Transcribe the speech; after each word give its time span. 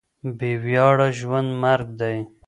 بې 0.37 0.51
وياړه 0.63 1.07
ژوند 1.19 1.49
مرګ 1.63 1.87
دی. 1.99 2.17